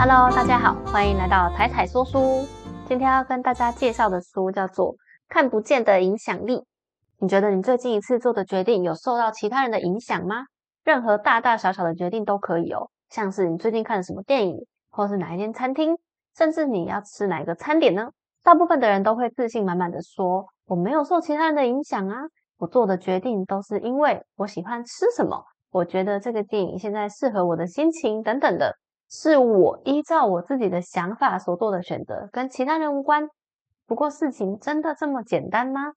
[0.00, 2.46] Hello，大家好，欢迎来到彩彩说书。
[2.86, 4.94] 今天要跟大家介绍的书叫做
[5.28, 6.58] 《看不见的影响力》。
[7.18, 10.44] 你觉得你最近一次做的决定有受到其他人的影响吗？
[10.84, 15.98] 任何大大小小的决定都可以哦，像是你最近看了什么电影，或是哪一间餐厅，
[16.36, 18.08] 甚至你要吃哪一个餐点呢？
[18.44, 22.20] 大部分的人都会自信满满的说：“我没有受其他人的影响啊，
[22.58, 25.42] 我做的决定都是因为我喜欢吃什么，
[25.72, 28.76] 我觉得这个电影现在适合我的心情等等的。”
[29.10, 33.28] 是我依照我自己的想法所做的选择，跟其他人无关。
[33.86, 35.92] 不过事情真的这么简单吗？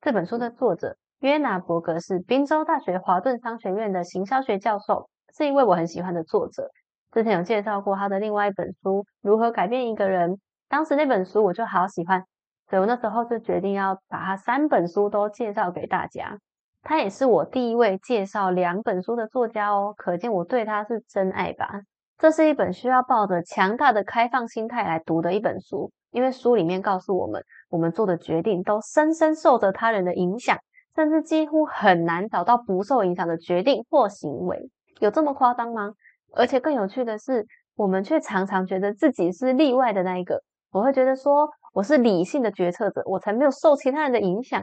[0.00, 6.70] 这本书的作者约拿伯格是宾州大学华顿商学院的行销学教授，是一位我很喜欢的作者。
[7.10, 10.30] 之前有介绍过他的另外一本书《如何改变一个人》，
[10.68, 12.24] 当时那本书我就好喜欢，
[12.70, 16.38] 所以我那时候就决定要把他三本书都介绍给大家。
[16.82, 21.82] 他也是我第一位介绍两本书的作家哦，可见我对他是真爱吧。
[22.22, 30.56] 这是一本需要抱着强大的开放心态来读的一本书，因为书里面告诉我们，我们做的决定都深深受着他人的影响，
[30.94, 34.70] 甚至几乎很难找到不受影响的决定或行为。
[35.00, 35.94] 有这么夸张吗？
[36.32, 40.40] 而且更有趣的是，我们却常常觉得自己是例外的那一个。
[40.70, 44.62] 我会觉得说，我是理性的决策者，我才没有受其他人的影响。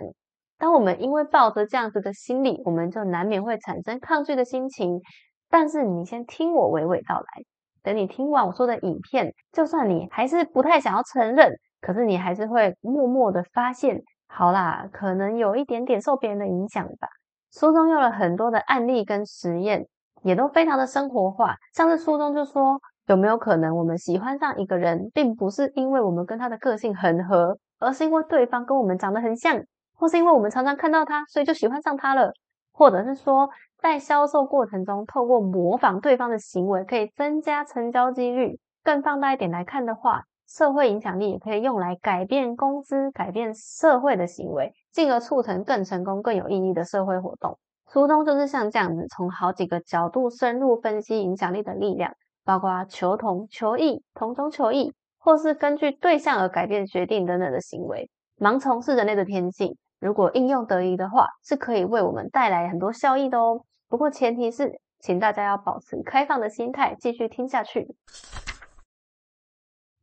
[0.58, 5.02] 当我们因为抱着这样子的心理，我们就难免会产生抗拒的心情。
[5.50, 7.44] 但是你先听我娓娓道来，
[7.82, 17.08] 等你听完我说的影片，就算你还是不太想要承认，可是你还是会默默的发现，好啦，可能有一点点受别人的影响吧。
[17.52, 19.88] 书中用了很多的案例跟实验，
[20.22, 21.56] 也都非常的生活化。
[21.74, 29.60] 像是书中就说，有没有可能我们喜欢上一个人，并不是因为我们跟他的个性很合，而是因为对方跟我们长得很像，
[29.96, 32.32] 或是因为我们常常看到他，所以就喜欢上他了，
[32.80, 33.50] 或者是说。
[33.82, 38.60] 在销售过程中，透过模仿对方的行为，可以增加成交几率。
[38.84, 47.58] 更放大一点来看的话，社会影响力也可以用来改变公司、改变社会的行为，进而促成更成功、更有意义的社会活动。
[47.90, 52.12] 书中就是像这样子，从好几个角度深入分析影响力的力量，
[52.44, 58.10] 包括求同、求异、同中求异，或是根据对象而改变决定等等的行为。
[58.38, 63.64] 盲从是人类的天性，如果应用得宜的话，是可以为我们带来很多效益的哦。
[63.88, 67.96] 不过前提是，请大家要保持开放的心态，继续听下去。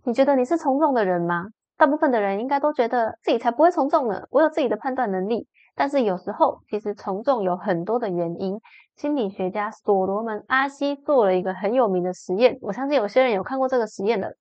[0.05, 1.47] 你觉得你是从众的人吗？
[1.77, 4.23] 大部分的人应该都觉得自己才不会从众呢。
[4.31, 5.49] 我有自己的判断能力。
[5.75, 8.59] 但是有时候，其实从众有很多的原因。
[8.97, 14.34] 心理学家所罗门阿西做了一个很有名的实验，我相信有些人有看过这个实验的。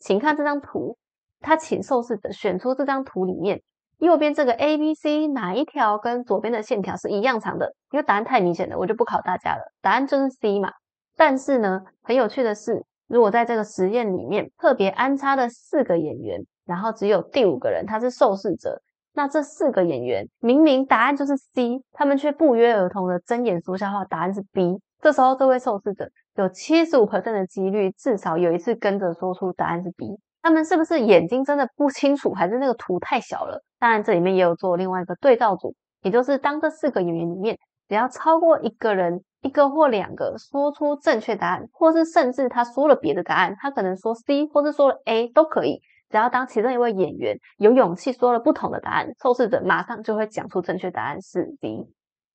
[0.00, 0.98] 请看这张图，
[1.40, 3.62] 他请受试者选出这张图里面。
[4.02, 7.72] 右边这个 A、B、C 哪一条跟左边的线条是一样长的？
[7.92, 9.62] 因为答案太明显了，我就不考大家了。
[9.80, 10.72] 答案就是 C 嘛。
[11.16, 18.82] 但是呢，很有趣的是，如果在这个实验里面特别安插的四个演员，然后只有第五个人他是受试者，
[19.14, 24.80] 那这四个演员明明答案就是 C，他们却不约而同的睁眼说瞎话，答案是 B。
[25.00, 30.18] 这时候这位受试者有七十五的几率至少有一次跟着说出答案是 B。
[30.42, 33.62] 他们是不是眼睛真的不清楚，还是那个图太小了？
[33.78, 37.56] 当然，这里面也有做另外一个对照组，也就是当这四个演员里面，
[37.88, 45.80] 只要超过一个人，一个或两个说出正确答案，或是甚至他说了别的答案，他可能说 C 或是说了 A 都可以。
[46.10, 51.88] 只要当其中一位演员有勇气说了不同的答案，受试者马上就会讲出正确答案是 D，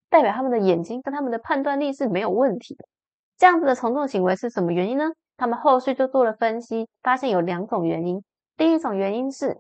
[0.09, 2.85] 代表他们的眼睛跟他们的判断力是没有问题的。
[3.38, 5.12] 这样子的从众行为是什么原因呢？
[5.38, 8.22] 他们后续就做了分析，发现有两种原因。
[8.58, 9.56] 第一种原因是，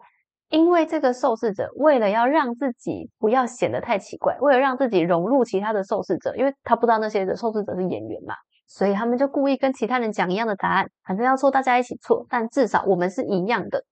[0.49, 8.33] 因为这个受试者为了要让自己不要显得太奇怪，为了让自己融入其他的受试者，因为他不知道那些的受试者是演员嘛，
[8.65, 13.83] 所以他们就故意跟其他人讲一样的答案，反正要错大家一起错，但至少我们是一样的。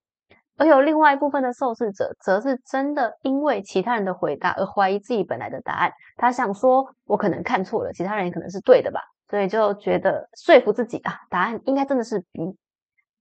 [0.58, 9.02] 而有另外一部分的受试者，则是真的因为其他人的回答而怀疑自己本来的答案，他想说，我可能看错了，其他人也可能是对的吧。
[9.30, 12.58] 所以就觉得说服自己啊，答案应该真的是 B。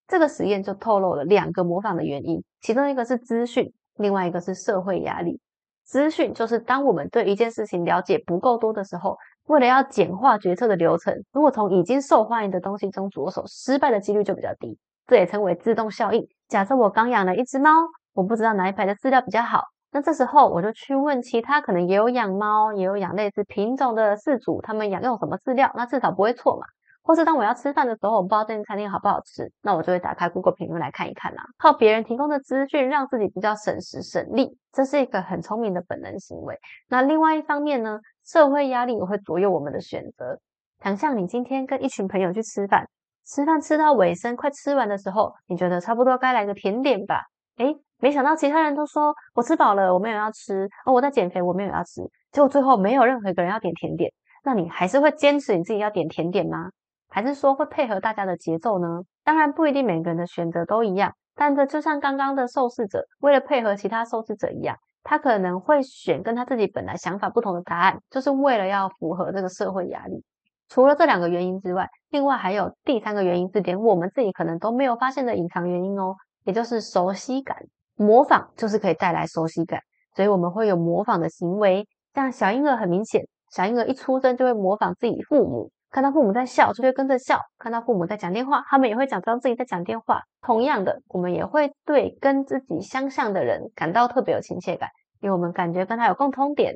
[0.06, 5.40] 这个实验就透露了两个模仿的原因，其中一个是资讯，另外一个是社会压力。
[5.84, 14.78] 资讯就是当我们对一件事情了解不够多的时候，为了要简化决策的流程，如果从已经受欢迎的东西中着手，失败的几率就比较低。
[15.06, 16.26] 这也称为自动效应。
[16.48, 17.70] 假设我刚养了一只猫，
[18.14, 19.64] 我不知道哪一排的饲料比较好。
[19.94, 26.66] 那这时候我就去问其他可能也有养猫、也有养类似品种的饲主，他们养用什么饲料，那至少不会错嘛。
[27.04, 31.44] 或是当我要吃饭的时候，我不知道这间餐厅好不好吃，那我就会打开 Google 评论来看一看啦。
[31.58, 36.58] 靠别人提供的资讯让自己比较省时省力，这是一个很聪明的本能行为。
[36.88, 40.40] 那另外一方面呢，社会压力也会左右我们的选择。
[40.82, 42.88] 想象你今天跟一群朋友去吃饭，
[43.24, 47.20] 吃饭吃到尾声，快吃完的时候，你觉得差不多该来个甜点吧？
[47.58, 52.02] 诶，没想到其他人都说我吃饱了，我没有要吃哦，我在减肥，我没有要吃。
[52.32, 54.12] 结果最后没有任何一个人要点甜点，
[54.44, 56.68] 那你还是会坚持你自己要点甜点吗？
[57.08, 59.00] 还是说会配合大家的节奏呢？
[59.24, 70.22] 当然不一定每个人的选择都一样，但这就像刚刚的受试者为了配合其他受试者一样，他可能会选跟他自己本来想法不同的答案，就是为了要符合这个社会压力。
[70.68, 76.14] 除了这两个原因之外，另外还有第三个原因是连我们自己可能都没有发现的隐藏原因哦，
[76.44, 77.56] 也就是熟悉感。
[77.96, 79.80] 模仿就是可以带来熟悉感，
[80.14, 81.86] 所以我们会有模仿的行为。
[82.14, 85.70] 像小婴儿很明显，小婴儿一出生就会模仿自己父母。
[85.90, 90.20] 看到父母在笑，就会跟着笑；看到父母在讲电话，他们也会假装自己在讲电话。
[90.40, 94.88] 同样的，我们也会对跟自己相像的人感到特别有亲切感，
[95.20, 96.74] 因为我们感觉跟他有共通点。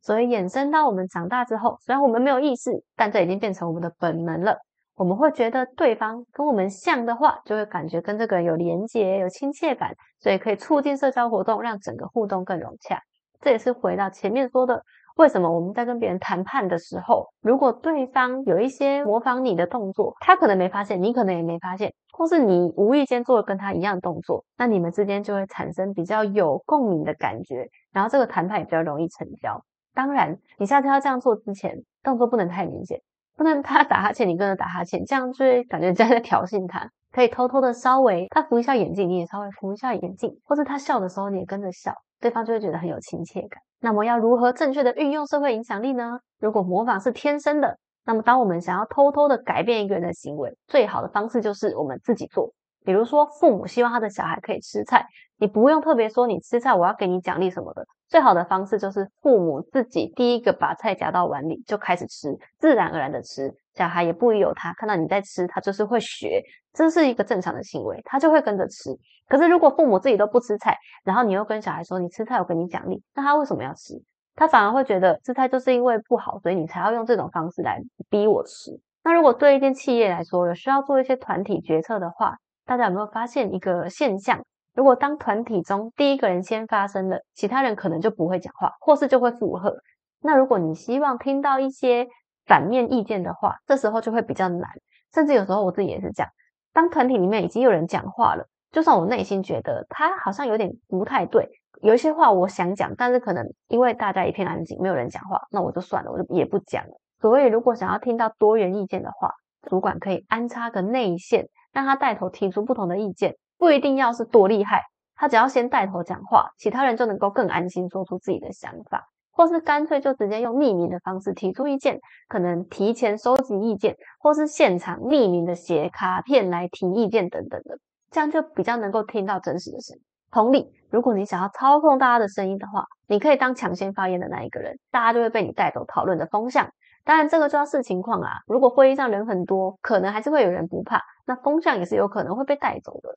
[0.00, 4.56] 所以衍生到我们长大之后，虽然我们没有意识，但这已经变成我们的本能了。
[5.02, 13.00] 我们会觉得对方跟我们像的话，就会感觉跟这个人有连结、有亲切感，所以可以促进社交活动，让整个互动更融洽。
[13.40, 14.80] 这也是回到前面说的。
[15.16, 29.60] 为什么我们在跟别人谈判的时候，如果对方有一些模仿你的动作，他可能没发现，你可能也没发现，或是你无意间做了跟他一样动作，那你们之间就会产生比较有共鸣的感觉，然后这个谈判也比较容易成交。
[29.92, 32.98] 当然，你下次要这样做之前，动作不能太明显，
[33.36, 36.90] 不能他打哈欠你跟着打哈欠，这样就会感觉在挑衅他。
[37.12, 43.60] 可以偷偷的稍微他扶一下眼镜，你也稍微扶一下眼镜，或者他笑的时候你也跟着笑，对方就会觉得很有亲切感。
[43.80, 46.20] 那么要如何正确的运用社会影响力呢？
[46.40, 47.76] 如果模仿是天生的，
[48.06, 52.52] 那么当我们想要偷偷的改变一个人的行为，最好的方式就是我们自己做。
[52.84, 55.06] 比如说，父母希望他的小孩可以吃菜，
[55.36, 57.86] 你不用特别说你吃菜，我要给你奖励什么的。
[58.12, 62.28] 最好的方式就是父母自己第一个把菜夹到碗里就开始吃，
[62.58, 66.42] 自然而然的吃，小孩也不由他看到你在吃，他就是会学，
[66.74, 68.90] 这是一个正常的行为，他就会跟着吃。
[69.26, 73.94] 可是如果父母自己都不吃菜，然后你又跟小孩说你吃菜我给你奖励，那他为什么要吃？
[74.36, 77.80] 他反而会觉得吃菜就是因为不好，所以你才要用这种方式来
[78.10, 78.78] 逼我吃。
[79.02, 82.36] 那如果对一间企业来说，有需要做一些团体决策的话，
[82.66, 84.44] 大家有没有发现一个现象？
[84.74, 89.76] 如果当团体中第一个人先发声了，其他人可能就不会讲话，或是就会附和。
[90.20, 92.08] 那如果你希望听到一些
[92.46, 94.70] 反面意见的话，这时候就会比较难。
[95.12, 96.30] 甚至有时候我自己也是这样，
[96.72, 101.46] 当团体里面已经有人讲话了，就算我内心觉得他好像有点不太对，
[101.82, 106.92] 有一些话我想讲，但是可能因为大家一片安静，没有人讲话，那我就算了，我就也不讲了。
[107.20, 109.30] 所以如果想要听到多元意见的话，
[109.68, 111.48] 主管可以安插个内线。
[111.72, 114.82] 让他带头提出不同的意见，不一定要是多厉害，
[115.14, 127.78] 他只要先带头讲话，其他人就能够更安心说出自己的想法，或是干脆就直接用匿名的方式提出意见，可能提前收集意见，或是现场匿名的写卡片来提意见等等的，
[128.10, 130.02] 这样就比较能够听到真实的声音。
[130.32, 136.68] 同理，如果你想要操控大家的声音的话，你可以当抢先发言的那一个人，大家就会被你带走讨论的风向。
[137.04, 138.30] 当然，这个就要视情况啊。
[138.46, 143.16] 如果会议上人很多，可能还是会有人不怕，那风向也是有可能会被带走的。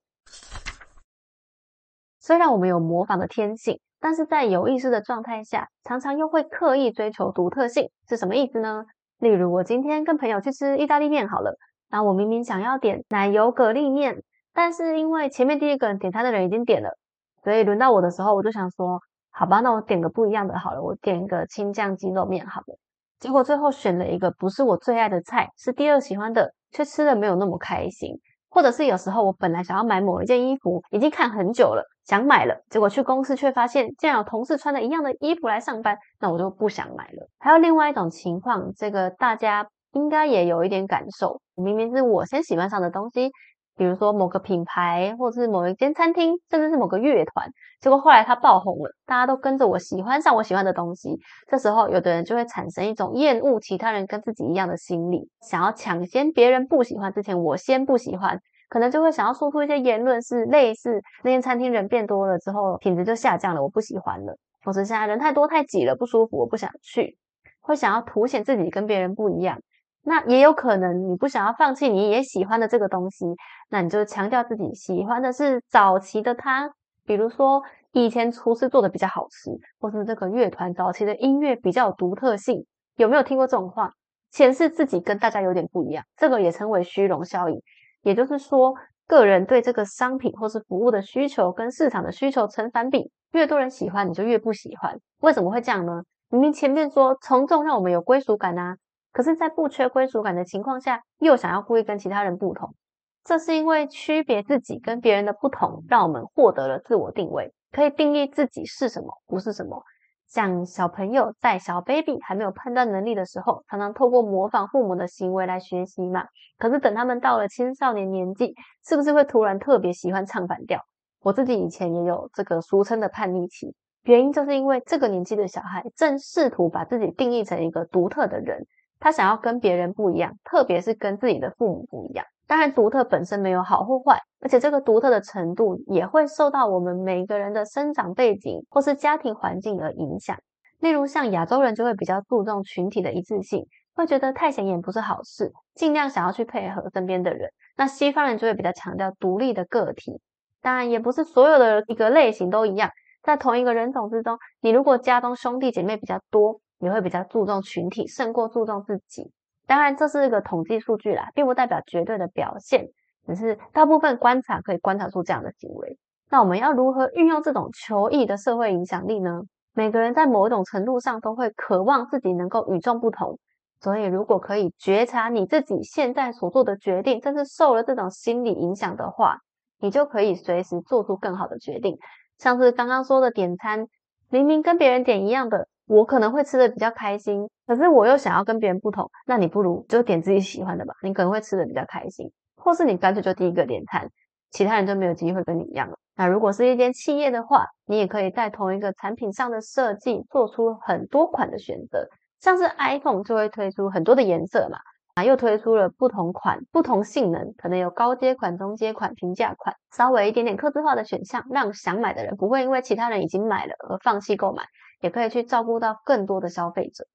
[2.20, 8.86] 虽然我们有模仿的天性，但是在有意识的状态下，常常又会刻意追求独特性，是什么意思呢？
[9.20, 11.56] 例如，我今天跟朋友去吃意大利面好了，
[11.90, 16.98] 那我明明想要点奶油蛤蜊面，但是因为前面第一个点餐的人已经点了，
[17.44, 22.80] 所以轮到我的时候，我就想说，好吧，那我点个不一样的好了，我点一个青酱鸡肉面好了。
[23.20, 28.20] 结果最后选了一个不是我最爱的菜，是第二喜欢的，却吃的没有那么开心。
[28.50, 37.28] 或者是有时候我本来想要买某一件衣服，已经看很久了，想买了，结果去公司却发现竟然有同事穿的一样的衣服来上班，那我就不想买了。
[37.38, 43.30] 还有另外一种情况，这个大家应该也有一点感受，明明是我先喜欢上的东西。
[43.78, 47.50] 比如说某个品牌，或者是某一间餐厅，甚至是某个乐团，
[47.82, 51.20] 结果后来它爆红了，大家都跟着我喜欢上我喜欢的东西。
[51.48, 58.40] 这时候，有的人就会产生一种厌恶其他人跟自己一样的心理，想要抢先别人不喜欢之前，我先不喜欢，
[58.70, 67.18] 可能就会想要说出一些言论，是类似那间餐厅人变多了之后，品质就下降了，我不喜欢了，或者现在人太多太挤了，不舒服，我不想去，
[67.60, 69.60] 会想要凸显自己跟别人不一样。
[70.08, 73.26] 那也有可能你不想要放弃你也喜欢的这个东西，
[73.70, 76.72] 那你就强调自己喜欢的是早期的他，
[77.06, 82.66] 比如说以前厨师做的比较好吃，或是这个乐团早期的音乐比较有独特性。
[82.98, 83.92] 有没有听过这种话？
[84.32, 87.60] 显示自己跟大家有点不一样，这个也称为虚荣效应。
[88.04, 88.76] 也就是说，
[89.08, 94.96] 个人对这个商品或是服务的需求跟市场的需求成反比，越多人喜欢，你就越不喜欢。
[95.22, 96.04] 为什么会这样呢？
[96.30, 98.76] 明明前面说从众让我们有归属感啊。
[99.16, 102.76] 可是，在不缺归属感的情况下，又想要故意跟其他人不同。
[103.24, 109.82] 这是因为区别自己跟别人的不同，让我们获得了自我定位，可以定义自己是什么，不是什么。
[110.28, 116.26] 像小朋友在小 baby 还没有判断能力的时候，常常透过模仿父母的行为来学习嘛。
[116.58, 118.54] 可是等他们到了青少年年纪，
[118.86, 120.82] 是不是会突然特别喜欢唱反调？
[121.22, 128.68] 我自己以前也有这个俗称的叛逆期，原因就是因为这个年纪的小孩正试图把自己定义成一个独特的人，
[129.06, 132.26] 他想要跟别人不一样，特别是跟自己的父母不一样。
[132.48, 140.36] 当然，独特本身没有好或坏，而且这个独特的程度也会受到我们每个人的生长背景或是家庭环境而影响。
[140.80, 147.52] 例如，像亚洲人就会比较注重群体的一致性，会觉得太显眼不是好事，尽量想要去配合身边的人。
[147.78, 150.20] 那西方人就会比较强调独立的个体。
[150.64, 152.90] 当然，也不是所有的一个类型都一样，
[153.22, 159.32] 在同一个人种之中，你如果家中兄弟姐妹比较多，你会比较注重群体，胜过注重自己。
[159.68, 162.88] 当然，这是一个统计数据啦，并不代表绝对的表现，
[163.26, 165.98] 只是大部分观察可以观察出这样的行为。
[166.30, 169.42] 那我们要如何运用这种求异的社会影响力呢？
[169.74, 173.40] 每个人在某种程度上都会渴望自己能够与众不同，
[173.82, 179.40] 所以如果可以觉察你自己现在所做的决定，正是受了这种心理影响的话，
[179.80, 181.98] 你就可以随时做出更好的决定。
[182.38, 183.88] 像是刚刚说的点餐，
[184.30, 185.68] 明明跟别人点一样的。
[185.88, 194.10] 我可能会吃的比较开心，可是我又想要跟别人不同，那你不如就点自己喜欢的吧，你可能会吃的比较开心，或是你干脆就第一个点餐，
[194.52, 195.98] 其他人就没有机会跟你一样了。
[196.16, 202.08] 那如果是一间企业的话，你也可以在同一个产品上的设计做出很多款的选择，
[202.40, 204.78] 像是 iPhone 就会推出很多的颜色嘛。
[205.16, 214.64] 啊，又推出了不同款、不同性能，可能有高阶款、中阶款、平价款，稍微一点点刻字化的选项，让想买的人不会因为其他人已经买了而放弃购买，
[215.02, 217.06] 也可以去照顾到更多的消费者。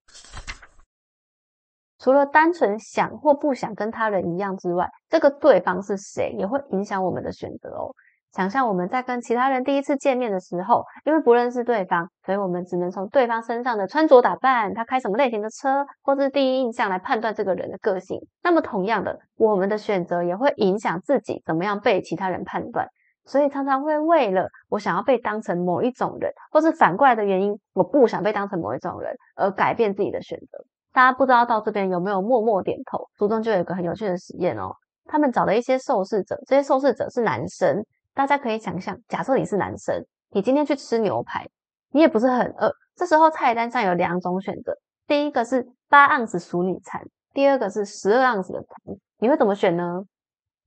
[1.99, 7.93] 除了单纯想或不想跟他人一样之外，这个对方是谁，也会影响我们的选择哦。
[8.33, 18.21] 想象我们在跟其他人第一次见面的时候，因为不认识对方，所以我们只能从对方身上的穿着打扮、他开什么类型的车，或是第一印象来判断这个人的个性。
[18.43, 22.89] 那么同样的，我们的选择也会影响自己怎么样被其他人判断。
[23.27, 30.65] 所以常常会为了我想要被当成某一种人，或是反过来的原因，我不想被当成某一种人而改变自己的选择。
[30.93, 33.09] 大家不知道到这边有没有默默点头？
[33.17, 34.75] 书中就有一个很有趣的实验哦，
[35.05, 37.85] 他们找了一些受试者，这些受试者是男生。
[38.13, 41.47] 大家可以想象，假设你是男生，你今天去吃牛排，
[41.93, 42.73] 你也不是很饿。
[42.97, 47.01] 这时候菜单上有两种选择，第一个是八盎司熟女餐，
[47.33, 50.03] 第二个是十二盎司的餐，你会怎么选呢？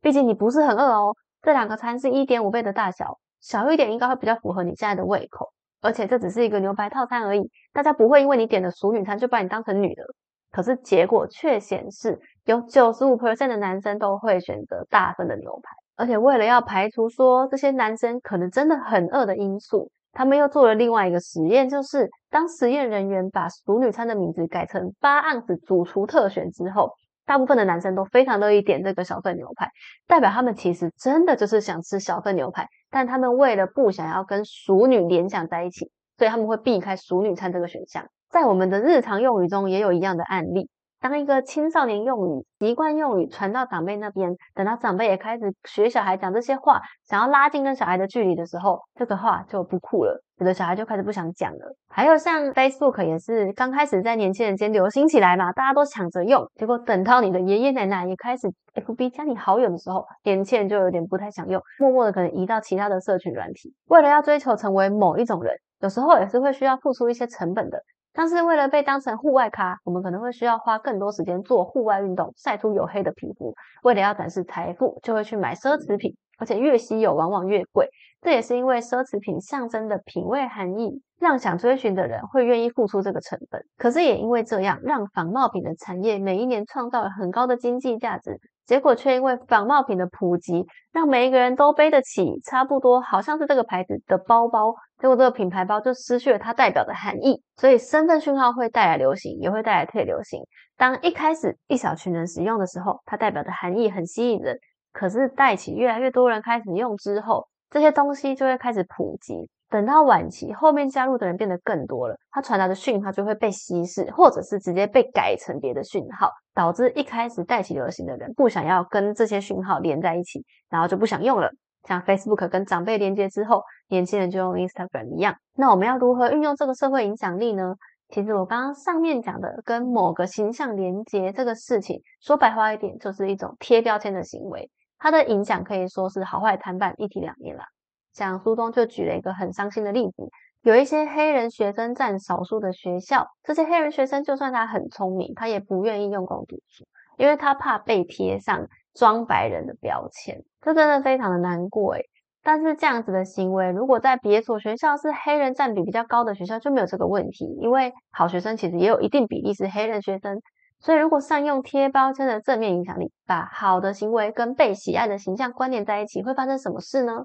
[0.01, 1.13] 毕竟你不是很饿哦。
[1.43, 5.51] 这两个餐是一点五倍的大小，小一点应该会比较符合你现在的胃口。
[5.81, 7.41] 而且这只是一个牛排套餐而已，
[7.73, 10.03] 大家不会因为你点的熟女餐就把你当成女的。
[10.49, 15.75] 可是结果却显示，有九十五 percent 的男生都会选择大份的牛排。
[15.97, 26.93] 而且为了要排除说这些男生可能真的很饿的因素，他们又做了另外一个实验，就是当实验人员把熟女餐的名字改成八盎司主厨特选之后，
[27.25, 29.69] 大部分的男生都非常乐意点这个小份牛排，
[30.07, 38.05] 代表他们其实真的就是想吃小份牛排，但他们为了不想要跟熟女联想在一起，所以他们会避开熟女餐这个选项。
[38.29, 40.69] 在我们的日常用语中也有一样的案例。
[41.03, 51.75] 当一个青少年用语、习惯用语传到长辈那边，等到长辈也开始学小孩讲这些话，想要拉近跟小孩的距离的时候，这个话就不酷了，有的小孩就开始不想讲了。
[51.89, 63.73] 还有像 Facebook 也是刚开始在年轻人间流行起来嘛，大家都抢着用，结果等到你的爷爷奶奶也开始 FB 加你好友的时候，年轻人就有点不太想用，默默的可能移到其他的社群软体。
[63.89, 67.83] 为了要追求成为某一种人，有时候也是会需要付出一些成本的。
[68.13, 73.53] 但是为了被当成户外咖，我们可能会需要花更多时间做户外运动，晒出黝黑的皮肤。
[73.81, 77.89] 为了要展示财富，就会去买奢侈品，而且越稀有往往越贵。
[78.23, 83.61] 这也是因为奢侈品象征的品味含义，让想追寻的人会愿意付出这个成本。
[83.77, 88.39] 可是也因为这样，让仿冒品的产业每一年创造了很高的经济价值。
[88.65, 97.43] 结果却因为仿冒品的普及，让每一个人都背得起差不多好像是这个牌子的包包，结果这个品牌包就失去了它代表的含义。
[97.57, 100.39] 所以身份讯号会带来流行，也会带来退流行。
[100.77, 104.57] 当一开始一小群人使用的时候，它代表的含义很吸引人，
[104.93, 109.49] 可是带起越来越多人开始用之后，这些东西就会开始普及。
[109.67, 121.49] 等到晚期，后面加入的人变得更多了，它传达的讯号就会被稀释，或者是直接被改成别的讯号，导致一开始带起流行的人不想要跟这些讯号连在一起，然后就不想用了。
[121.87, 125.35] 像 Facebook 跟长辈连接之后，年轻人就用 Instagram 一样。
[125.55, 127.73] 那我们要如何运用这个社会影响力呢？
[128.09, 134.69] 其实我刚刚上面讲的跟某个形象连接这个事情，说白话一点，就是一种贴标签的行为。
[135.03, 137.65] 它的影响可以说是好坏参半，一体两面啦。
[138.13, 140.29] 像书中就举了一个很伤心的例子，
[140.61, 146.85] 有一些黑人学生占少数的学校，这些黑人学生就算他很聪明，他也不愿意用功读书，
[147.17, 152.05] 因为他怕被贴上装白人的标签，这真的非常的难过诶
[152.41, 160.41] 但是这样子的行为，如果在别所学校是黑人占比比较高的学校，就没有这个问题，因为好学生其实也有一定比例是黑人学生。
[160.83, 167.23] 所以，如果善用贴标签的正面影响力，把好的行为跟被喜爱的形象关联在一起，会发生什么事呢？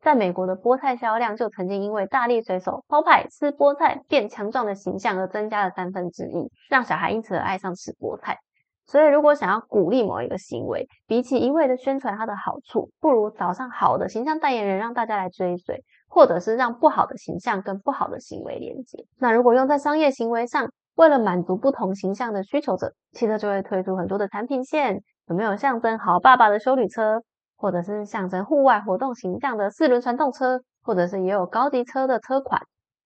[0.00, 8.38] 在美国的菠菜销量就曾经因为大力水手抛派吃菠菜变强壮的形象而增加了三分之一，让小孩因此而爱上吃菠菜。
[8.86, 19.04] 所以，如果想要鼓励某一个行为，比起一味的宣传它的好处，不如找上好的形象代言人，让大家来追随，或者是让不好的形象跟不好的行为连接。
[19.18, 25.02] 那如果用在商业行为上，为了满足不同形象的需求者，汽车就会推出很多的产品线。
[25.28, 27.22] 有没有象征好爸爸的修旅车，
[27.56, 32.60] 或者是象征户外活动形象的四轮传动车，或者是也有高级车的车款？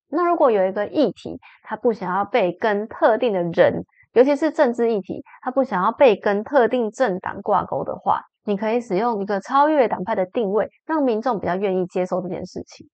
[0.09, 12.89] 那如果有一个议题，他不想要被跟特定的人，尤其是政治议题，他不想要被跟特定政党挂钩的话，你可以使用一个超越党派的定位，让民众比较愿意接受这件事情。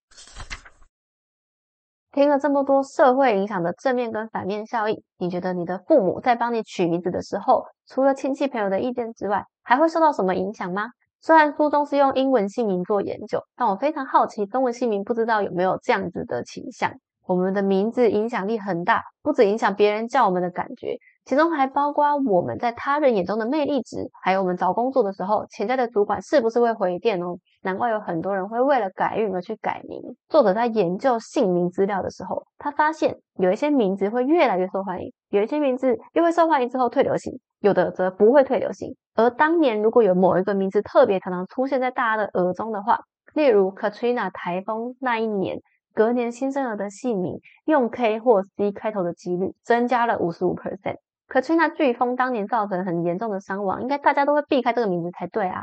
[2.13, 10.89] 听了这么多社会影响的正面跟反面效应，你觉得你的父母在帮你取名字的时候，除了亲戚朋友的意见之外，还会受到什么影响吗？
[11.21, 16.93] 虽然书中是用英文姓名做研究，但我非常好奇中文姓名不知道有没有这样子的倾向。
[17.27, 20.97] 我们的名字影响力很大，不止影响别人叫我们的感觉。
[21.25, 27.37] 其中还包括我们在他人眼中的魅力值，还有我们找工作的时候，潜在的主管是不是会回电哦？
[27.63, 30.01] 难怪有很多人会为了改运而去改名。
[30.29, 38.97] 作者在研究姓名资料的时候，他发现有一些名字会越来越受欢迎，有一些名字又会受欢迎之后退流行，有的则不会退流行。
[39.15, 42.99] 而当年如果有某一个名字特别常常出现在大家的耳中的话，
[43.35, 45.61] 例如 Katrina 台风那一年，
[45.95, 50.97] 隔年新生儿的姓名用 K 或 C 开头的几率增加了五十五 percent。
[51.31, 55.63] 可崔娜飓风当年造成很严重的伤亡，应该大家都会避开这个名字才对啊。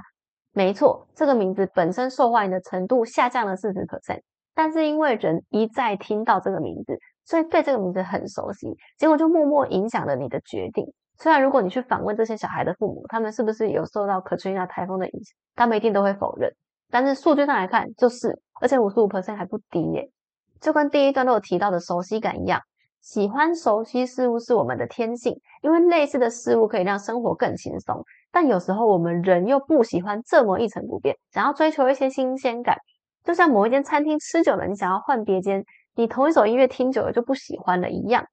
[0.53, 4.21] 没错，这个名字本身受欢迎的程度下降了四十 percent，
[4.55, 10.85] 但是因为人一再听到这个名字，所以对这个名字很熟悉，结果就默默影响了你的决定。
[11.19, 16.49] 虽然如果你去访问这些小孩的父母，他们是不是有受到可崔娜台风的影响，他们一定都会否认。
[16.89, 20.09] 但是数据上来看，就是，而且五十五 percent 还不低耶，
[20.61, 22.61] 就跟第一段都有提到的熟悉感一样。
[23.07, 28.03] 喜欢熟悉事物是我们的天性，因为类似的事物可以让生活更轻松。
[28.33, 32.77] 但有时候我们人又不喜欢这么一成不变，想要追求一些新鲜感。
[33.23, 35.61] 就像某一间餐厅吃久了，你想要换别间；
[35.95, 38.25] 你同一首音乐听久了就不喜欢了一样。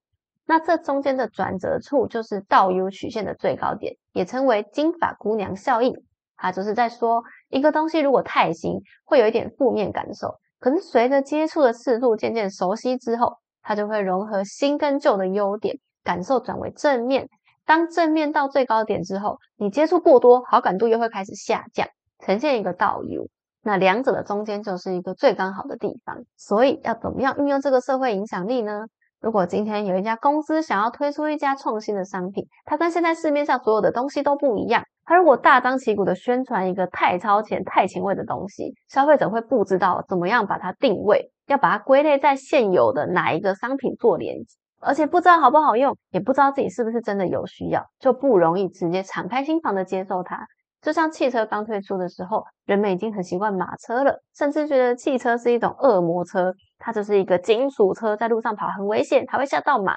[0.44, 5.94] 那这中间的转折处就是倒 U 曲线的最高点，也称为金发姑娘效应。
[6.36, 17.28] 它就是在说，一个东西如果太新，会有一点负面感受，可是随着接触的次数渐渐熟悉之后，它就会融合新跟旧的优点，感受转为正面。
[17.66, 21.88] 当正面到最高点之后，你接触过多，好感度又会开始下降，
[22.24, 23.26] 呈现一个倒 U。
[23.62, 26.18] 那两者的中间就是一个最刚好的地方。
[26.36, 28.84] 所以要怎么样运用这个社会影响力呢？
[29.22, 34.84] 如果今天有一家公司想要推出一家创新的商品，它跟现在市面上所有的东西都不一样。
[35.06, 41.30] 它如果大张旗鼓的宣传一个太超前、太前卫的东西，消费者会不知道怎么样把它定位。
[41.46, 50.46] 要把它归类在现有的哪一个商品做连接，而且不知道好不好用，也不知道自己是不是真的有需要，就不容易直接敞开心房的接受它。
[50.80, 59.96] 就像汽车刚推出的时候，人们已经很习惯马车了，甚至觉得汽车是一种恶魔车，它就是一个金属车，在路上跑很危险，还会吓到马。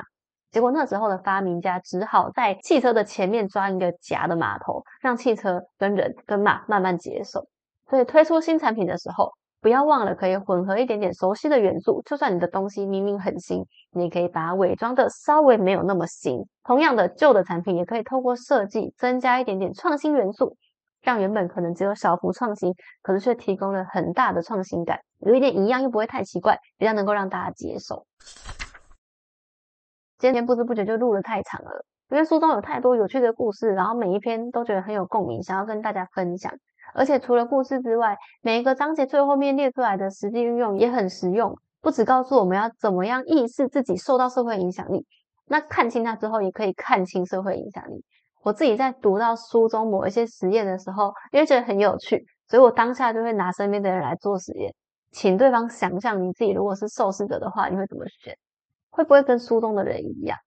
[0.52, 7.46] 结果那时候的发明家只好在汽车的前面装一个假的马头，让汽车跟人跟马慢慢接受。
[7.90, 9.32] 所以推出新产品的时候。
[9.68, 12.02] 不要忘了，可以混合一点点熟悉的元素。
[12.06, 16.40] 就算你的东西明明很新，你也可以把它伪装的稍微没有那么新。
[16.64, 20.56] 同样的，旧的产品也可以透过设计增加一点点创新元素，
[21.02, 25.02] 让原本可能只有小幅创新，可是却提供了很大的创新感。
[25.20, 28.06] 有一点一样又不会太奇怪，比较能够让大家接受。
[30.18, 36.54] 今天不知不觉就录了太长了，因为书中有太多有趣的故事，然后每一篇都觉得很有共鸣，想要跟大家分享。
[36.94, 45.06] 而且除了故事之外，每一个章节最后面列出来的实际运用也很实用，不只告诉我们要怎么样意识自己受到社会影响力，
[45.46, 48.04] 那看清它之后，也可以看清社会影响力。
[48.44, 54.74] 我自己在读到书中某一些实验的时候，因为觉得很有趣，所以我当下就会拿身边的人来做实验，
[55.12, 58.38] 请对方想象你自己如果是受试者的话，你会怎么选？
[58.90, 60.38] 会不会跟书中的人一样？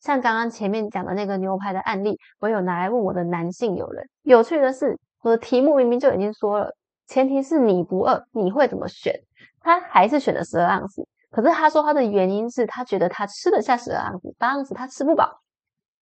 [0.00, 4.08] 像刚刚前面讲的那个牛排的案例，我有拿来问我的男性友人。
[4.22, 6.74] 有趣的是，我的题目明明就已经说了，
[7.06, 9.14] 前提是你不饿，你会怎么选？
[9.60, 11.06] 他还是选了十二盎司。
[11.30, 15.40] 可是他说他的原因是他觉得他吃得下十二盎司，八盎司他吃不饱。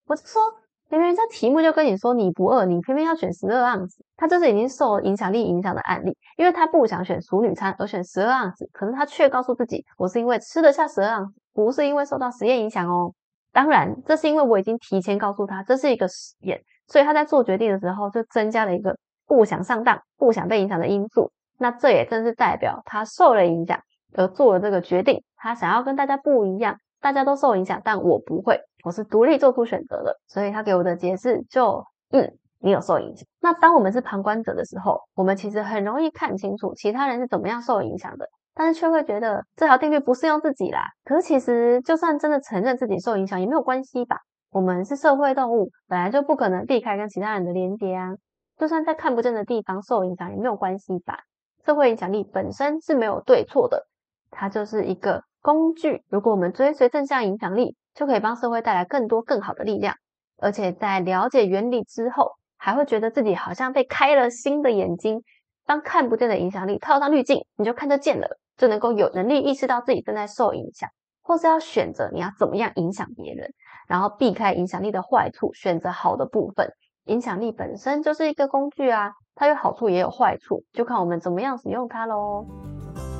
[0.06, 0.40] 我就说，
[0.88, 4.02] 明明这题目就跟你说你不饿，你偏偏要选十二盎司。
[4.16, 13.12] 他这是已经受影响力影响的案例，因为他不想选熟女餐而选十二盎司，可是他却告诉自己，我是因为吃得下十二盎司，不是因为受到实验影响哦。
[13.52, 18.96] 当然，这是因为我已经提前告诉他这是一个实验，所以他在做决定的时候就增加了一个
[19.28, 21.30] 不想上当、不想被影响的因素。
[21.58, 23.78] 那这也正是代表他受了影响
[24.14, 25.22] 而做了这个决定。
[25.36, 30.16] 他想要跟大家不一样，大家都受影响，但我不会，我是独立做出选择的。
[30.26, 33.24] 所以他给我的解释就，嗯，你有受影响。
[33.40, 38.26] 那当我们是旁观者的时候，我们其实很容易看清楚其他人是怎么样受影响的。
[38.54, 40.82] 但是却会觉得这条定律不适用自己啦。
[41.04, 44.16] 可是其实就算真的承认自己受影响也没有关系吧？
[44.50, 48.16] 我们是社会动物，本来就不可能避开跟其他人的连接啊。
[48.58, 51.20] 就算在看不见的地方受影响也没有关系吧？
[51.64, 53.86] 社会影响力本身是没有对错的，
[54.30, 56.02] 它就是一个工具。
[56.08, 59.94] 如果我们追随正向影响力，就可以帮社会带来更多更好的力量。
[60.38, 65.22] 而且在了解原理之后，还会觉得自己好像被开了新的眼睛。
[65.66, 68.38] 当看不见的影响力套上滤镜，你就看得见了。
[68.56, 70.90] 就能够有能力意识到自己正在受影响，
[71.22, 73.48] 或是要选择你要怎么样影响别人，
[73.86, 76.68] 然后避开影响力的坏处，选择好的部分。
[77.08, 82.46] 影响力本身就是一个工具啊，它有好处也有坏处，就看我们怎么样使用它喽。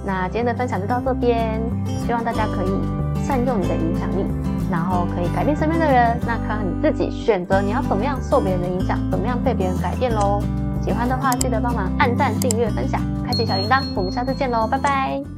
[0.06, 1.60] 那今天的分享就到这边，
[2.06, 2.68] 希望大家可以
[3.22, 4.24] 善用你的影响力，
[4.70, 6.18] 然后可以改变身边的人。
[6.26, 10.40] 那看看你自己选择你要怎么样受别人的影响，怎么样被别人改变喽。
[10.82, 13.82] 喜欢的话，记得帮忙按赞、订阅、分享，开启小铃铛。
[13.96, 15.37] 我们下次见喽，拜拜。